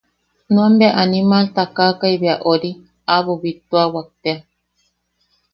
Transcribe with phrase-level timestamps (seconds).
[0.53, 2.71] Nuan bea animal takakai bea ori...
[3.13, 4.37] aʼabo bittuawak tea.